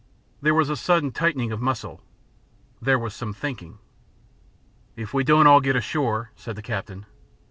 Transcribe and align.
There 0.41 0.55
was 0.55 0.67
a 0.71 0.75
sudden 0.75 1.11
tightening 1.11 1.51
of 1.51 1.61
muscle. 1.61 2.01
There 2.81 2.97
was 2.97 3.13
some 3.13 3.33
thinking. 3.35 3.77
"If 4.95 5.13
we 5.13 5.23
don't 5.23 5.45
all 5.45 5.61
get 5.61 5.75
ashore" 5.75 6.31
said 6.35 6.55
the 6.55 6.63
captain. 6.63 7.05